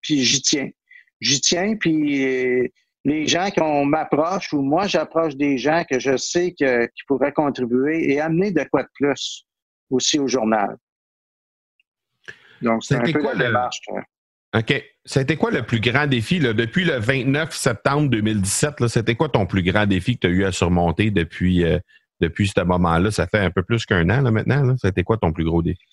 [0.01, 0.69] puis j'y tiens.
[1.19, 2.71] J'y tiens, puis
[3.05, 7.33] les gens qu'on m'approche ou moi j'approche des gens que je sais que, qui pourraient
[7.33, 9.45] contribuer et amener de quoi de plus
[9.89, 10.78] aussi au journal.
[12.62, 13.82] Donc, c'est un peu quoi la démarche.
[14.56, 14.84] OK.
[15.06, 18.88] C'était quoi le plus grand défi là, depuis le 29 septembre 2017?
[18.88, 21.80] C'était quoi ton plus grand défi que tu as eu à surmonter depuis, euh,
[22.22, 23.12] depuis ce moment-là?
[23.12, 24.76] Ça fait un peu plus qu'un an là, maintenant.
[24.78, 25.84] C'était quoi ton plus gros défi?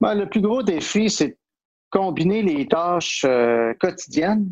[0.00, 1.38] Ben, le plus gros défi, c'est
[1.90, 4.48] combiner les tâches euh, quotidiennes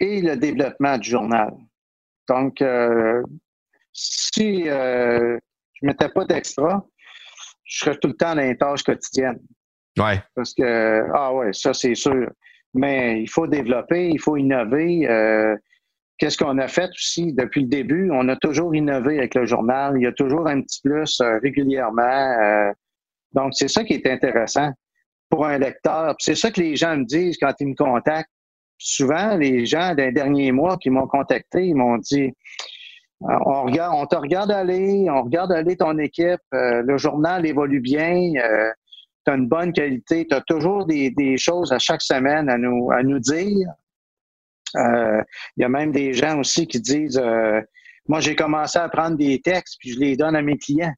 [0.00, 1.54] et le développement du journal.
[2.28, 3.22] Donc, euh,
[3.92, 5.38] si euh,
[5.74, 6.84] je ne mettais pas d'extra,
[7.68, 9.38] je serais tout le temps dans les tâches quotidiennes.
[9.98, 10.20] Ouais.
[10.34, 12.28] Parce que, ah ouais, ça c'est sûr.
[12.74, 15.08] Mais il faut développer, il faut innover.
[15.08, 15.56] Euh,
[16.18, 18.10] Qu'est-ce qu'on a fait aussi depuis le début?
[18.12, 19.94] On a toujours innové avec le journal.
[19.96, 22.02] Il y a toujours un petit plus euh, régulièrement.
[22.02, 22.72] Euh,
[23.34, 24.72] donc, c'est ça qui est intéressant
[25.30, 26.16] pour un lecteur.
[26.18, 28.32] C'est ça que les gens me disent quand ils me contactent
[28.78, 32.32] souvent, les gens des derniers mois qui m'ont contacté, ils m'ont dit
[33.20, 37.80] on regarde, on te regarde aller, on regarde aller ton équipe, euh, le journal évolue
[37.80, 38.70] bien, euh,
[39.26, 42.90] tu as une bonne qualité, tu as toujours des, choses à chaque semaine à nous,
[42.92, 43.68] à nous dire.
[44.74, 45.24] Il
[45.56, 47.20] y a même des gens aussi qui disent
[48.06, 50.94] Moi, j'ai commencé à prendre des textes puis je les donne à mes clients.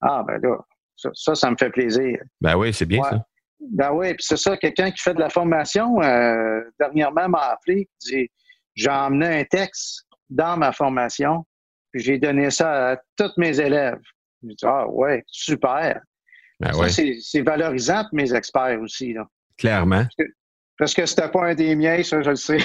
[0.00, 0.58] Ah, ben là,
[0.96, 2.18] ça, ça, me fait plaisir.
[2.40, 3.24] Ben oui, c'est bien ça.
[3.72, 7.88] Ben oui, puis c'est ça, quelqu'un qui fait de la formation, euh, dernièrement m'a appelé,
[8.04, 8.28] dit
[8.74, 11.44] j'ai emmené un texte dans ma formation,
[11.92, 14.00] puis j'ai donné ça à tous mes élèves.
[14.42, 16.00] J'ai dit Ah ouais, super.
[16.60, 19.12] Ben ça, c'est valorisant pour mes experts aussi.
[19.12, 19.26] Là.
[19.58, 20.04] Clairement.
[20.78, 22.58] Parce que, c'était pas un des miens, ça, je le sais.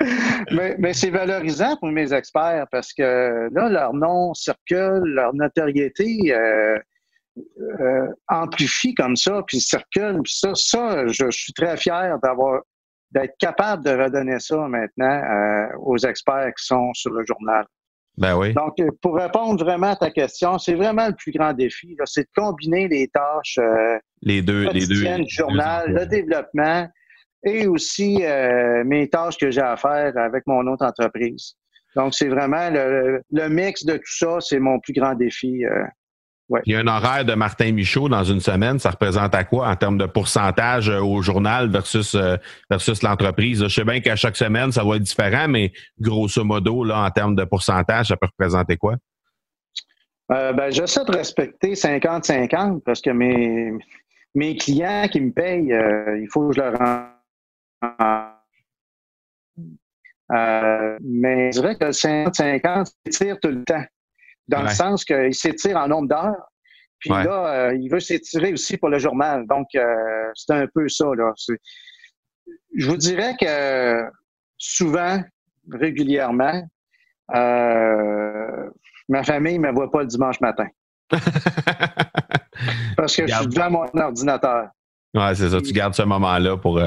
[0.50, 6.34] mais, mais c'est valorisant pour mes experts parce que là, leur nom circule, leur notoriété.
[6.34, 6.78] Euh,
[7.80, 10.20] euh, amplifie comme ça, puis circule.
[10.22, 12.62] Puis ça, ça, je, suis très fier d'avoir
[13.10, 17.64] d'être capable de redonner ça maintenant euh, aux experts qui sont sur le journal.
[18.16, 18.54] Ben oui.
[18.54, 22.22] Donc, euh, pour répondre vraiment à ta question, c'est vraiment le plus grand défi, c'est
[22.22, 23.58] de combiner les tâches
[24.22, 26.88] les deux, les deux, du journal, le développement
[27.44, 28.22] et aussi
[28.84, 31.56] mes tâches que j'ai à faire avec mon autre entreprise.
[31.94, 35.62] Donc, c'est vraiment le, le, mix de tout ça, c'est mon plus grand défi
[36.66, 39.68] il y a un horaire de Martin Michaud dans une semaine, ça représente à quoi
[39.68, 42.36] en termes de pourcentage euh, au journal versus, euh,
[42.70, 43.62] versus l'entreprise?
[43.62, 47.10] Je sais bien qu'à chaque semaine, ça va être différent, mais grosso modo, là, en
[47.10, 48.96] termes de pourcentage, ça peut représenter quoi?
[50.32, 53.72] Euh, ben, j'essaie de respecter 50-50 parce que mes,
[54.34, 55.74] mes clients qui me payent,
[56.20, 56.74] il faut que je leur
[60.32, 63.84] euh, mais je dirais que 50-50, c'est tout le temps
[64.48, 66.50] dans le sens qu'il s'étire en nombre d'heures.
[66.98, 69.46] Puis là, euh, il veut s'étirer aussi pour le journal.
[69.46, 69.84] Donc, euh,
[70.34, 71.04] c'est un peu ça.
[71.14, 71.32] Là.
[72.74, 74.04] Je vous dirais que
[74.56, 75.22] souvent,
[75.70, 76.66] régulièrement,
[77.34, 78.70] euh,
[79.08, 80.66] ma famille ne me voit pas le dimanche matin.
[82.96, 84.68] Parce que je suis devant mon ordinateur.
[85.14, 85.60] Oui, c'est ça.
[85.60, 86.80] Tu gardes ce moment-là pour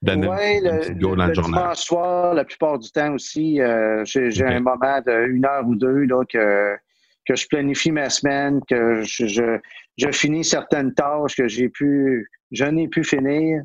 [0.00, 1.60] donner ouais, le, go dans le, journal.
[1.60, 3.60] dimanche soir, la plupart du temps aussi,
[4.04, 6.78] j'ai un moment d'une heure ou deux là, que
[7.26, 9.58] que je planifie ma semaine, que je,
[9.96, 13.62] je, finis certaines tâches que j'ai pu, je n'ai pu finir.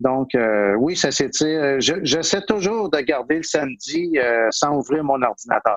[0.00, 1.80] Donc, euh, oui, ça s'étire.
[1.80, 5.76] J'essaie toujours de garder le samedi euh, sans ouvrir mon ordinateur.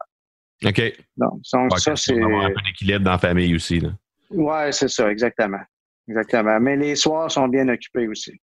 [0.64, 0.82] OK.
[1.18, 2.22] Donc, ça, c'est.
[2.22, 3.82] un peu d'équilibre dans la famille aussi.
[4.30, 5.62] Oui, c'est ça, exactement.
[6.08, 6.60] Exactement.
[6.60, 8.40] Mais les soirs sont bien occupés aussi.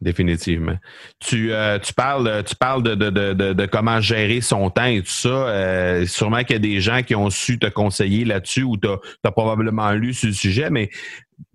[0.00, 0.76] Définitivement.
[1.18, 5.02] Tu, euh, tu parles, tu parles de, de, de, de, comment gérer son temps et
[5.02, 5.28] tout ça.
[5.28, 8.88] Euh, sûrement qu'il y a des gens qui ont su te conseiller là-dessus ou tu
[8.88, 10.88] as, probablement lu sur le sujet, mais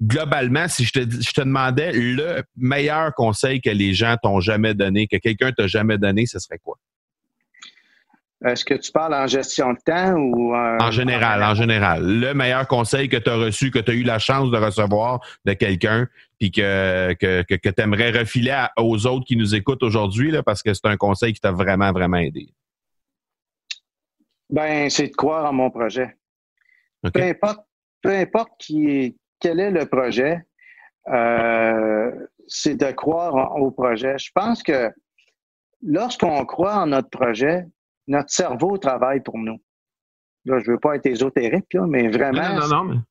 [0.02, 4.74] globalement, si je te, je te demandais le meilleur conseil que les gens t'ont jamais
[4.74, 6.78] donné, que quelqu'un t'a jamais donné, ce serait quoi?
[8.46, 12.04] Est-ce que tu parles en gestion de temps ou en général, en général.
[12.06, 15.22] Le meilleur conseil que tu as reçu, que tu as eu la chance de recevoir
[15.46, 16.08] de quelqu'un,
[16.40, 20.74] puis que, que, que, tu aimerais refiler aux autres qui nous écoutent aujourd'hui, parce que
[20.74, 22.50] c'est un conseil qui t'a vraiment, vraiment aidé.
[24.50, 26.16] Ben, c'est de croire en mon projet.
[27.14, 27.66] Peu importe,
[28.02, 30.42] peu importe qui, quel est le projet,
[31.08, 32.12] euh,
[32.48, 34.18] c'est de croire au projet.
[34.18, 34.92] Je pense que
[35.82, 37.66] lorsqu'on croit en notre projet,
[38.08, 39.60] notre cerveau travaille pour nous.
[40.46, 42.56] Là, je veux pas être ésotérique, mais vraiment.
[42.68, 43.02] Non, non,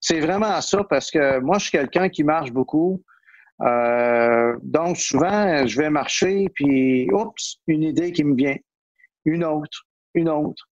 [0.00, 3.02] C'est vraiment ça parce que moi, je suis quelqu'un qui marche beaucoup.
[3.62, 8.56] Euh, donc, souvent, je vais marcher, puis, oups, une idée qui me vient.
[9.24, 10.68] Une autre, une autre.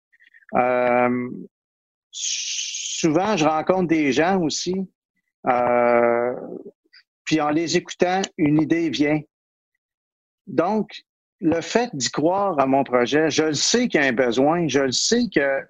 [0.55, 1.29] Euh,
[2.11, 4.75] souvent, je rencontre des gens aussi.
[5.47, 6.35] Euh,
[7.23, 9.19] puis en les écoutant, une idée vient.
[10.47, 11.03] Donc,
[11.45, 14.67] le fait d'y croire à mon projet, je le sais qu'il y a un besoin,
[14.67, 15.61] je le sais que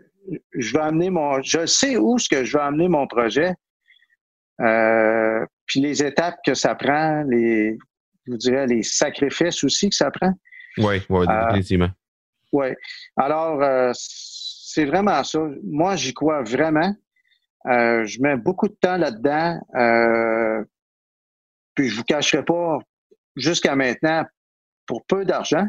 [0.53, 3.53] je vais amener mon, je sais où ce que je vais amener mon projet,
[4.61, 7.77] euh, puis les étapes que ça prend, les,
[8.25, 10.33] je vous dirais les sacrifices aussi que ça prend.
[10.77, 11.89] Oui, oui, euh, définitivement.
[12.53, 12.67] oui.
[13.17, 15.39] Alors, euh, c'est vraiment ça.
[15.63, 16.95] Moi, j'y crois vraiment.
[17.65, 19.59] je mets beaucoup de temps là-dedans.
[21.75, 22.77] puis je vous cacherai pas,
[23.35, 24.23] jusqu'à maintenant,
[24.85, 25.67] pour peu d'argent.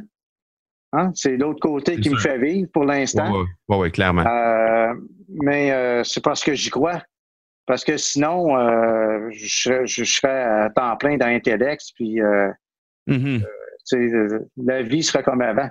[0.92, 1.10] Hein?
[1.14, 3.44] C'est l'autre côté qui me fait vivre pour l'instant.
[3.68, 4.24] Oui, ouais, clairement.
[4.26, 4.94] Euh,
[5.28, 7.02] mais euh, c'est parce que j'y crois.
[7.66, 12.20] Parce que sinon, euh, je, serais à temps plein dans Intellex, puis
[13.08, 14.46] mm-hmm.
[14.56, 15.68] la vie serait comme avant.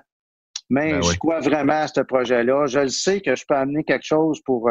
[0.69, 2.65] Mais ben je crois vraiment à ce projet-là.
[2.65, 4.69] Je le sais que je peux amener quelque chose pour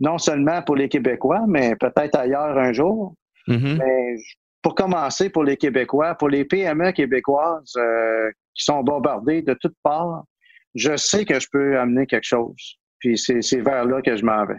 [0.00, 3.14] non seulement pour les Québécois, mais peut-être ailleurs un jour.
[3.48, 3.78] Mm-hmm.
[3.78, 4.16] Mais
[4.62, 9.76] pour commencer, pour les Québécois, pour les PME québécoises euh, qui sont bombardées de toutes
[9.82, 10.24] parts,
[10.74, 12.76] je sais que je peux amener quelque chose.
[12.98, 14.58] Puis c'est vers là que je m'en vais.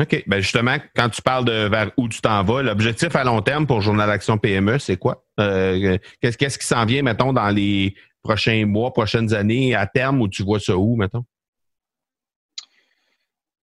[0.00, 0.24] OK.
[0.26, 3.66] Ben justement, quand tu parles de vers où tu t'en vas, l'objectif à long terme
[3.66, 5.24] pour Journal Action PME, c'est quoi?
[5.38, 10.28] Euh, qu'est-ce qui s'en vient, mettons, dans les prochains mois, prochaines années, à terme, où
[10.28, 11.24] tu vois ça où, mettons?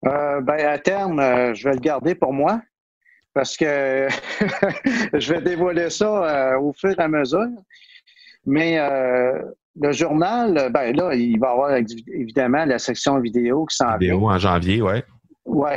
[0.06, 1.20] Euh, ben, à terme,
[1.54, 2.62] je vais le garder pour moi
[3.34, 4.08] parce que
[5.13, 7.48] je vais dévoiler ça euh, au fur et à mesure.
[8.46, 9.39] Mais euh,
[9.80, 14.15] le journal, ben là, il va y avoir évidemment la section vidéo qui s'en vient.
[14.15, 15.02] Vidéo en janvier, oui.
[15.46, 15.72] Oui.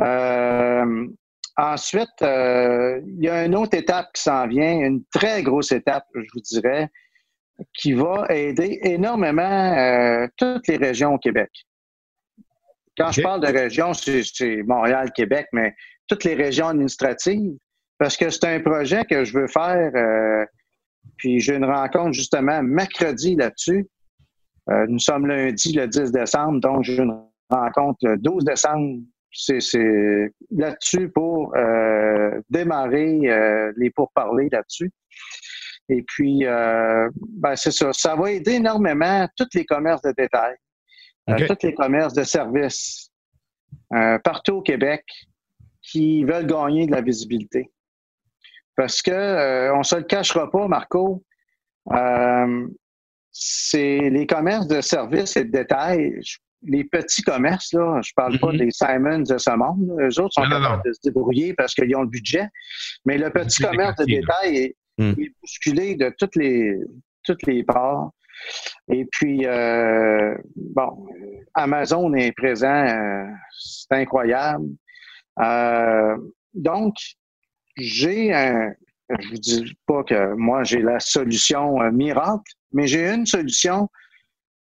[0.00, 1.06] Euh,
[1.56, 6.28] ensuite, il y a une autre étape qui s'en vient, une très grosse étape, je
[6.32, 6.88] vous dirais,
[7.74, 11.50] qui va aider énormément toutes les régions au Québec.
[12.96, 15.74] Quand je parle de région, c'est Montréal, Québec, mais
[16.08, 17.56] toutes les régions administratives
[17.98, 19.90] parce que c'est un projet que je veux faire.
[19.94, 20.44] Euh,
[21.16, 23.86] puis j'ai une rencontre justement mercredi là-dessus.
[24.70, 27.18] Euh, nous sommes lundi le 10 décembre, donc j'ai une
[27.50, 29.00] rencontre le 12 décembre.
[29.30, 34.90] C'est là-dessus pour euh, démarrer les pourparlers là-dessus.
[35.90, 37.92] Et puis, ben c'est ça.
[37.92, 40.56] Ça va aider énormément tous les commerces de détail,
[41.46, 43.10] tous les commerces de services
[44.24, 45.04] partout au Québec
[45.90, 47.70] qui veulent gagner de la visibilité.
[48.76, 51.24] Parce que euh, on se le cachera pas, Marco,
[51.92, 52.68] euh,
[53.32, 56.20] c'est les commerces de services et de détail,
[56.62, 58.58] les petits commerces, là, je parle pas mm-hmm.
[58.58, 62.02] des Simons de ce monde, eux autres sont capables de se débrouiller parce qu'ils ont
[62.02, 62.48] le budget,
[63.04, 65.10] mais le petit commerce de détail mm.
[65.10, 66.76] est, bousculé de toutes les,
[67.24, 68.10] toutes les parts.
[68.88, 71.08] Et puis, euh, bon,
[71.54, 72.86] Amazon est présent,
[73.50, 74.66] c'est incroyable.
[75.40, 76.16] Euh,
[76.54, 76.94] donc,
[77.76, 78.72] j'ai un,
[79.08, 83.88] je vous dis pas que moi j'ai la solution euh, miracle, mais j'ai une solution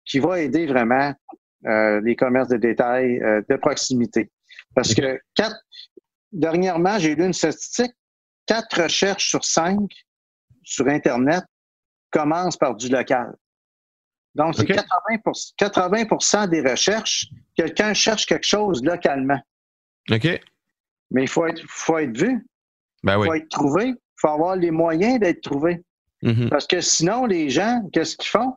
[0.05, 1.15] qui va aider vraiment
[1.67, 4.31] euh, les commerces de détail de proximité.
[4.75, 5.57] Parce que quatre,
[6.33, 7.93] dernièrement, j'ai lu une statistique,
[8.47, 9.81] quatre recherches sur cinq
[10.62, 11.45] sur Internet
[12.11, 13.35] commencent par du local.
[14.35, 19.41] Donc, c'est 80, 80 des recherches, quelqu'un cherche quelque chose localement.
[20.11, 20.41] OK.
[21.11, 22.47] Mais il faut être, faut être vu.
[23.03, 23.88] Ben il faut être trouvé.
[23.88, 25.83] Il faut avoir les moyens d'être trouvé.
[26.23, 26.49] Mm-hmm.
[26.49, 28.55] Parce que sinon, les gens, qu'est-ce qu'ils font?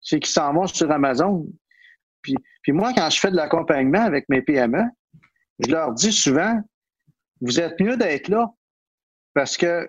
[0.00, 1.46] C'est qu'ils s'en vont sur Amazon.
[2.22, 4.82] Puis, puis moi, quand je fais de l'accompagnement avec mes PME,
[5.60, 6.60] je leur dis souvent,
[7.40, 8.50] vous êtes mieux d'être là
[9.34, 9.88] parce que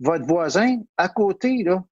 [0.00, 1.84] votre voisin, à côté, là,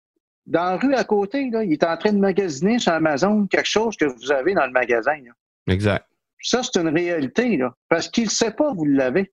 [0.47, 3.69] dans la rue à côté, là, il est en train de magasiner sur Amazon quelque
[3.69, 5.19] chose que vous avez dans le magasin.
[5.67, 6.08] Exact.
[6.43, 9.33] Ça, c'est une réalité, là, parce qu'il ne sait pas, vous l'avez.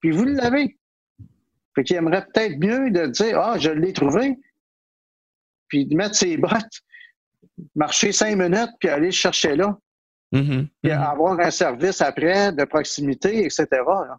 [0.00, 0.78] Puis vous l'avez.
[1.74, 4.38] Fait qu'il aimerait peut-être mieux de dire Ah, je l'ai trouvé,
[5.68, 6.82] puis de mettre ses bottes,
[7.74, 9.78] marcher cinq minutes puis aller le chercher là.
[10.32, 10.98] Mhm, Puis mhm.
[10.98, 13.66] avoir un service après de proximité, etc.
[13.70, 14.16] là.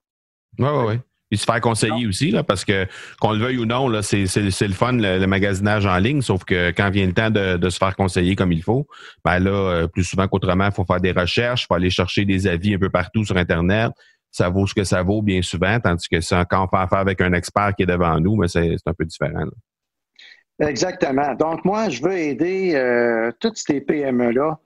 [0.60, 1.00] Oui, oui, oui.
[1.34, 2.86] Puis se faire conseiller aussi, là, parce que
[3.20, 6.92] qu'on le veuille ou non, c'est, le fun, le, magasinage en ligne, sauf que quand
[6.92, 8.86] vient le temps de, se faire conseiller comme il faut,
[9.26, 12.24] ben là, euh, plus souvent qu'autrement, il faut faire des recherches, il faut aller chercher
[12.26, 13.94] des avis un peu partout sur Internet.
[14.30, 17.00] Ça vaut ce que ça vaut bien souvent, tandis que ça, quand on fait affaire
[17.00, 19.46] avec un expert qui est devant nous, mais c'est, un peu différent.
[20.60, 21.34] Exactement.
[21.34, 24.60] Donc, moi, je veux aider euh, toutes ces PME-là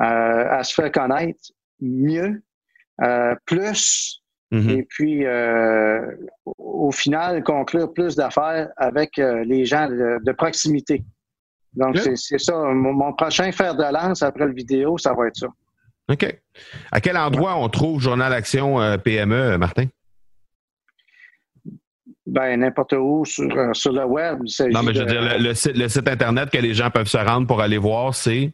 [0.00, 0.02] euh,
[0.48, 2.42] à se faire connaître mieux,
[3.44, 4.20] plus,
[4.52, 4.70] Mhm.
[4.70, 6.00] et puis, euh,
[6.58, 11.04] au final, conclure plus d'affaires avec euh, les gens de, de proximité.
[11.74, 12.56] Donc, c'est c'est ça.
[12.56, 15.46] Mon, mon prochain fer de lance après le vidéo, ça va être ça.
[16.10, 16.36] OK.
[16.90, 19.86] À quel endroit on trouve Journal Action euh, PME, Martin?
[22.26, 24.40] Ben, n'importe où sur, sur le web.
[24.46, 26.74] il Non, mais je veux de- dire, le, le site, le site Internet que les
[26.74, 28.50] gens peuvent se rendre pour aller voir, c'est?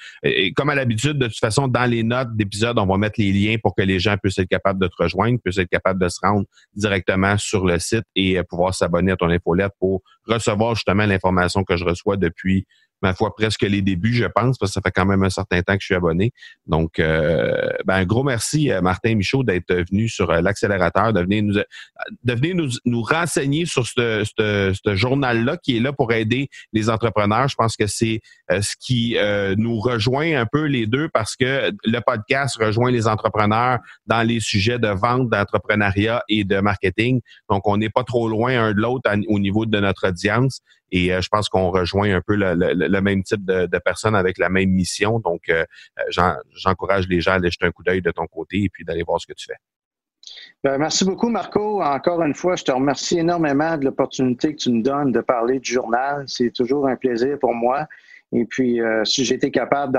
[0.56, 3.58] comme à l'habitude, de toute façon, dans les notes d'épisode, on va mettre les liens
[3.62, 6.20] pour que les gens puissent être capables de te rejoindre, puissent être capables de se
[6.22, 11.06] rendre directement sur le site et euh, pouvoir s'abonner à ton infolette pour recevoir justement
[11.06, 12.66] l'information que je reçois depuis
[13.02, 15.62] ma foi presque les débuts, je pense, parce que ça fait quand même un certain
[15.62, 16.32] temps que je suis abonné.
[16.66, 21.22] Donc, euh, ben, un gros merci, euh, Martin Michaud, d'être venu sur euh, l'accélérateur, de
[21.22, 26.12] venir nous, de venir nous, nous renseigner sur ce, ce, journal-là qui est là pour
[26.12, 27.48] aider les entrepreneurs.
[27.48, 31.36] Je pense que c'est euh, ce qui euh, nous rejoint un peu les deux parce
[31.36, 37.22] que le podcast rejoint les entrepreneurs dans les sujets de vente, d'entrepreneuriat et de marketing.
[37.50, 40.62] Donc, on n'est pas trop loin un de l'autre à- au niveau de notre audience.
[40.92, 43.78] Et euh, je pense qu'on rejoint un peu le, le- le même type de, de
[43.80, 45.20] personnes avec la même mission.
[45.20, 45.66] Donc, euh,
[46.10, 48.86] j'en- j'encourage les gens à aller jeter un coup d'œil de ton côté et puis
[48.86, 49.58] d'aller voir ce que tu fais.
[50.64, 51.82] Ben, merci beaucoup, Marco.
[51.82, 55.60] Encore une fois, je te remercie énormément de l'opportunité que tu nous donnes de parler
[55.60, 56.24] du journal.
[56.28, 57.86] C'est toujours un plaisir pour moi.
[58.34, 59.94] Et puis, euh, si été capable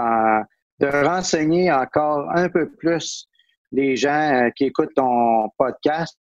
[0.80, 3.26] de renseigner encore un peu plus
[3.72, 6.18] les gens euh, qui écoutent ton podcast,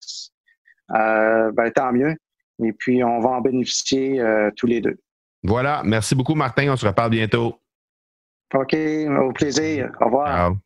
[0.95, 2.17] euh, ben, tant mieux.
[2.65, 4.99] Et puis, on va en bénéficier euh, tous les deux.
[5.43, 5.83] Voilà.
[5.85, 6.73] Merci beaucoup, Martin.
[6.73, 7.59] On se reparle bientôt.
[8.55, 8.77] OK,
[9.21, 9.91] au plaisir.
[10.01, 10.27] Au revoir.
[10.27, 10.57] Ciao.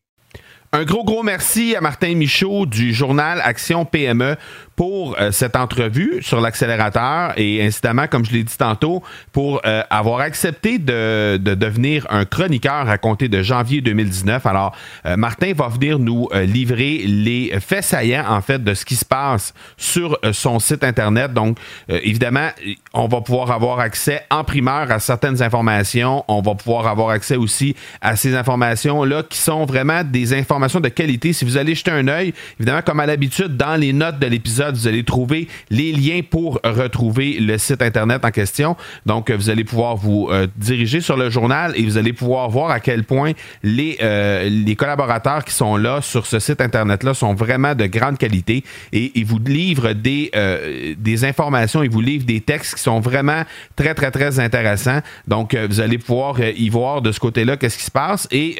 [0.72, 4.36] Un gros, gros merci à Martin Michaud du journal Action PME
[4.76, 9.82] pour euh, cette entrevue sur l'accélérateur et incidemment, comme je l'ai dit tantôt, pour euh,
[9.90, 14.44] avoir accepté de, de devenir un chroniqueur à compter de janvier 2019.
[14.44, 18.84] Alors, euh, Martin va venir nous euh, livrer les faits saillants, en fait, de ce
[18.84, 21.32] qui se passe sur euh, son site Internet.
[21.32, 21.58] Donc,
[21.90, 22.48] euh, évidemment,
[22.92, 26.24] on va pouvoir avoir accès en primeur à certaines informations.
[26.28, 30.88] On va pouvoir avoir accès aussi à ces informations-là qui sont vraiment des informations de
[30.88, 31.32] qualité.
[31.32, 34.65] Si vous allez jeter un œil, évidemment, comme à l'habitude, dans les notes de l'épisode,
[34.74, 38.76] vous allez trouver les liens pour retrouver le site Internet en question.
[39.04, 42.70] Donc, vous allez pouvoir vous euh, diriger sur le journal et vous allez pouvoir voir
[42.70, 47.34] à quel point les, euh, les collaborateurs qui sont là sur ce site Internet-là sont
[47.34, 52.26] vraiment de grande qualité et ils vous livrent des, euh, des informations, ils vous livrent
[52.26, 53.42] des textes qui sont vraiment
[53.74, 55.00] très, très, très intéressants.
[55.26, 58.56] Donc, vous allez pouvoir y voir de ce côté-là qu'est-ce qui se passe et,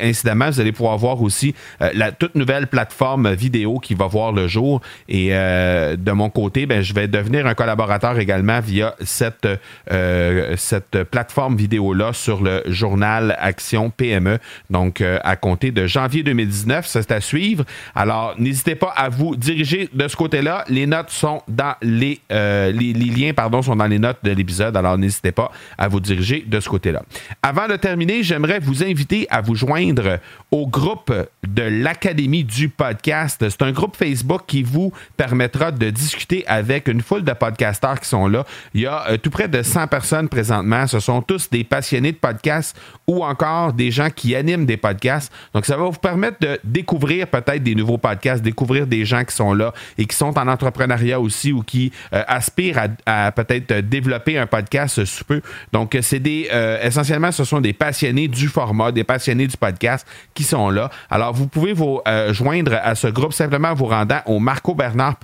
[0.00, 1.54] incidemment, vous allez pouvoir voir aussi
[1.94, 4.80] la toute nouvelle plateforme vidéo qui va voir le jour.
[5.08, 9.48] Et euh, de mon côté, ben, je vais devenir un collaborateur également via cette,
[9.90, 14.38] euh, cette plateforme vidéo-là sur le journal Action PME.
[14.70, 17.64] Donc, euh, à compter de janvier 2019, ça c'est à suivre.
[17.94, 20.64] Alors, n'hésitez pas à vous diriger de ce côté-là.
[20.68, 24.76] Les notes sont dans les, les, les liens, pardon, sont dans les notes de l'épisode.
[24.76, 27.02] Alors, n'hésitez pas à vous diriger de ce côté-là.
[27.42, 30.18] Avant de terminer, j'aimerais vous inviter à vous joindre
[30.50, 31.12] au groupe
[31.46, 33.44] de l'Académie du podcast.
[33.48, 38.08] C'est un groupe Facebook qui vous permet de discuter avec une foule de podcasteurs qui
[38.08, 38.44] sont là.
[38.74, 40.86] Il y a euh, tout près de 100 personnes présentement.
[40.86, 42.76] Ce sont tous des passionnés de podcasts
[43.06, 45.32] ou encore des gens qui animent des podcasts.
[45.54, 49.34] Donc, ça va vous permettre de découvrir peut-être des nouveaux podcasts, découvrir des gens qui
[49.34, 54.38] sont là et qui sont en entrepreneuriat aussi ou qui euh, aspirent à, peut-être développer
[54.38, 55.40] un podcast sous peu.
[55.72, 56.48] Donc, c'est des,
[56.82, 60.90] essentiellement, ce sont des passionnés du format, des passionnés du podcast qui sont là.
[61.10, 64.38] Alors, vous pouvez vous joindre à ce groupe simplement en vous rendant au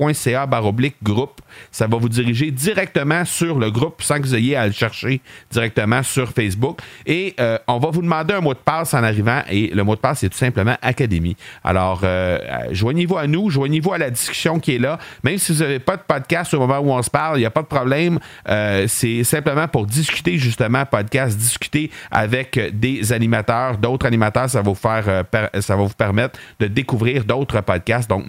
[0.07, 1.41] marcobernard.ca baroblique groupe.
[1.71, 5.21] Ça va vous diriger directement sur le groupe sans que vous ayez à le chercher
[5.51, 6.81] directement sur Facebook.
[7.07, 9.43] Et euh, on va vous demander un mot de passe en arrivant.
[9.51, 11.37] Et le mot de passe, c'est tout simplement Académie.
[11.65, 12.39] Alors, euh,
[12.71, 14.99] joignez-vous à nous, joignez-vous à la discussion qui est là.
[15.25, 17.47] Même si vous n'avez pas de podcast au moment où on se parle, il n'y
[17.47, 18.19] a pas de problème.
[18.49, 24.51] Euh, c'est simplement pour discuter justement podcast, discuter avec des animateurs, d'autres animateurs.
[24.51, 25.25] Ça va vous faire,
[25.61, 28.09] ça va vous permettre de découvrir d'autres podcasts.
[28.09, 28.27] Donc,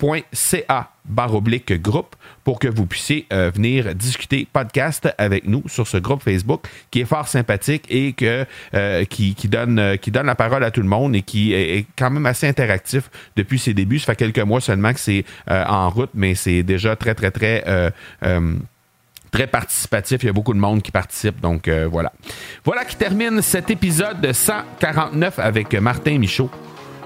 [0.00, 5.86] marcobernard.ca barre oblique groupe pour que vous puissiez euh, venir discuter podcast avec nous sur
[5.86, 10.26] ce groupe Facebook qui est fort sympathique et que, euh, qui, donne, euh, qui donne
[10.26, 13.74] la parole à tout le monde et qui est, quand même assez interactif depuis ses
[13.74, 13.98] débuts.
[13.98, 17.92] Ça fait quelques mois seulement que c'est en route, mais c'est déjà très, très, très
[19.30, 20.22] très participatif.
[20.22, 21.40] Il y a beaucoup de monde qui participe.
[21.40, 22.12] Donc voilà.
[22.64, 26.50] Voilà qui termine cet épisode de 149 avec Martin Michaud.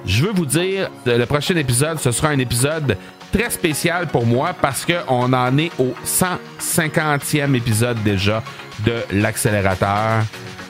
[0.06, 2.96] Je veux vous dire, le prochain épisode, ce sera un épisode
[3.32, 8.42] très spécial pour moi parce qu'on en est au 150e épisode déjà
[8.84, 10.22] de l'accélérateur.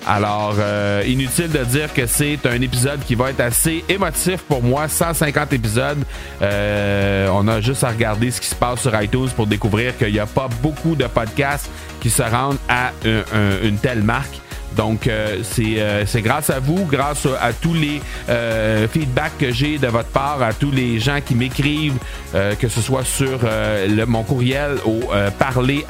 [0.07, 4.63] Alors, euh, inutile de dire que c'est un épisode qui va être assez émotif pour
[4.63, 4.87] moi.
[4.87, 6.05] 150 épisodes.
[6.43, 10.13] Euh, on a juste à regarder ce qui se passe sur iTunes pour découvrir qu'il
[10.13, 11.71] n'y a pas beaucoup de podcasts
[12.01, 12.93] qui se rendent à
[13.63, 14.44] une telle marque.
[14.77, 19.79] Donc, euh, euh, c'est grâce à vous, grâce à, tous les euh, feedbacks que j'ai
[19.79, 21.99] de votre part, à tous les gens qui m'écrivent,
[22.33, 23.41] que ce soit sur
[24.07, 25.01] mon courriel au
[25.39, 25.85] parler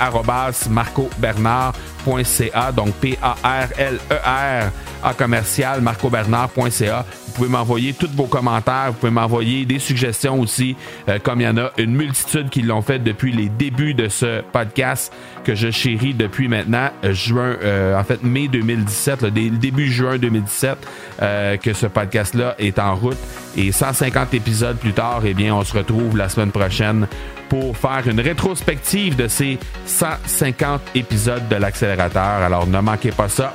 [2.75, 4.71] donc P-A-R-L-E-R
[5.03, 7.05] à commercial marcobernard.ca.
[7.27, 10.77] Vous pouvez m'envoyer tous vos commentaires, vous pouvez m'envoyer des suggestions aussi,
[11.25, 14.41] comme il y en a une multitude qui l'ont fait depuis les débuts de ce
[14.41, 17.57] podcast que je chéris depuis maintenant juin,
[17.99, 20.79] en fait mai 2020 2017, le début juin 2017,
[21.23, 23.19] euh, que ce podcast-là est en route.
[23.57, 27.07] Et 150 épisodes plus tard, eh bien, on se retrouve la semaine prochaine
[27.49, 31.57] pour faire une rétrospective de ces 150 épisodes de
[32.01, 33.55] Alors ne manquez pas ça.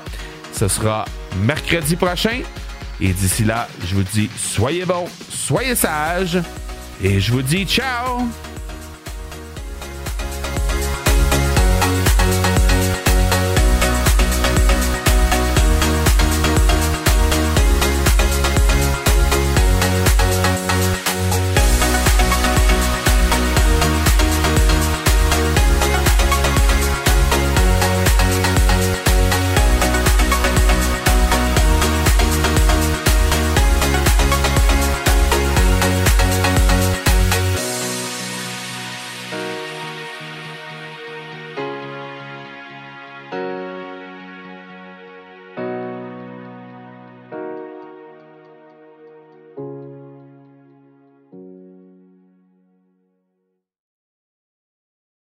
[0.52, 1.06] Ce sera
[1.44, 2.42] mercredi prochain.
[3.02, 6.40] Et d'ici là, je vous dis soyez bons, soyez sages.
[7.02, 8.28] Et je vous dis ciao